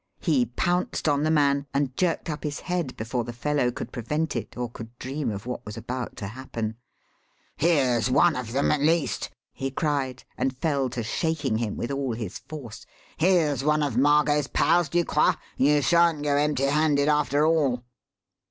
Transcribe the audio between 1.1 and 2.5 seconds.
the man and jerked up